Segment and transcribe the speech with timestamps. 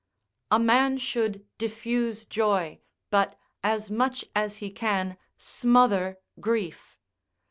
[0.49, 2.79] A man should diffuse joy,
[3.11, 6.97] but, as much as he can, smother grief.